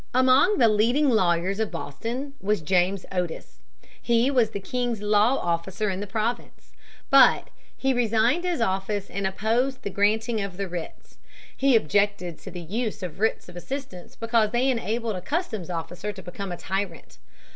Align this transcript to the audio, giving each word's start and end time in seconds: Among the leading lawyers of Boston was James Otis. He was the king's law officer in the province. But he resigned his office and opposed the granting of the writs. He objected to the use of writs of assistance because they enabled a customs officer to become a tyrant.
Among 0.15 0.57
the 0.57 0.67
leading 0.67 1.11
lawyers 1.11 1.59
of 1.59 1.69
Boston 1.69 2.33
was 2.41 2.61
James 2.61 3.05
Otis. 3.11 3.59
He 4.01 4.31
was 4.31 4.49
the 4.49 4.59
king's 4.59 4.99
law 5.03 5.35
officer 5.37 5.91
in 5.91 5.99
the 5.99 6.07
province. 6.07 6.71
But 7.11 7.51
he 7.77 7.93
resigned 7.93 8.43
his 8.43 8.61
office 8.61 9.11
and 9.11 9.27
opposed 9.27 9.83
the 9.83 9.91
granting 9.91 10.41
of 10.41 10.57
the 10.57 10.67
writs. 10.67 11.19
He 11.55 11.75
objected 11.75 12.39
to 12.39 12.49
the 12.49 12.61
use 12.61 13.03
of 13.03 13.19
writs 13.19 13.47
of 13.47 13.55
assistance 13.55 14.15
because 14.15 14.49
they 14.49 14.71
enabled 14.71 15.17
a 15.17 15.21
customs 15.21 15.69
officer 15.69 16.11
to 16.11 16.23
become 16.23 16.51
a 16.51 16.57
tyrant. 16.57 17.19